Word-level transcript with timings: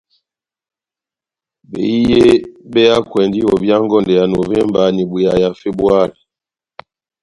Behiye 1.71 2.21
be 2.71 2.81
hakwɛndi 2.93 3.39
ovia 3.51 3.75
ngondɛ 3.83 4.13
ya 4.19 4.25
Novemba 4.35 4.81
n'ibwea 4.95 5.33
ya 5.41 5.49
Febuari. 5.59 6.17